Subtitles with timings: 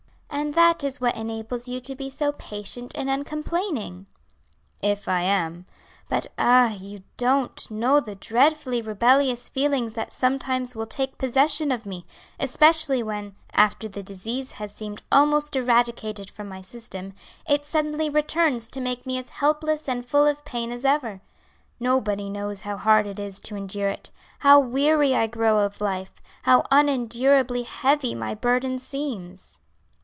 [0.33, 4.07] "And that is what enables you to be so patient and uncomplaining."
[4.81, 5.67] "If I am.
[6.09, 6.69] But ah!
[6.73, 12.07] you don't know the dreadfully rebellious feelings that sometimes will take possession of me,
[12.39, 17.13] especially when, after the disease has seemed almost eradicated from my system,
[17.47, 21.21] it suddenly returns to make me as helpless and full of pain as ever.
[21.79, 24.09] Nobody knows how hard it is to endure it;
[24.39, 26.13] how weary I grow of life;
[26.43, 29.59] how unendurably heavy my burden seems."